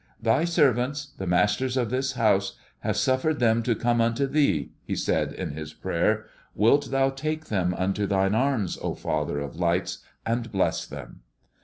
"Thy 0.19 0.45
servants, 0.45 1.11
the 1.19 1.27
masters 1.27 1.77
of 1.77 1.91
this 1.91 2.13
house, 2.13 2.57
have 2.79 2.97
suffered 2.97 3.37
them 3.37 3.61
to 3.61 3.75
come 3.75 4.01
unto 4.01 4.25
thee," 4.25 4.71
he 4.83 4.95
said 4.95 5.31
in 5.31 5.51
his 5.51 5.73
prayer. 5.73 6.25
"Wilt 6.55 6.89
thou 6.89 7.11
take 7.11 7.45
them 7.49 7.71
into 7.75 8.07
thine 8.07 8.33
arms, 8.33 8.79
O 8.81 8.95
Father 8.95 9.39
of 9.39 9.57
lights, 9.57 9.99
and 10.25 10.51
bless 10.51 10.87
them!" 10.87 11.21